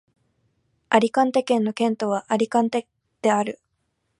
[0.89, 2.87] アリカンテ県の県都はアリカンテ
[3.21, 3.59] である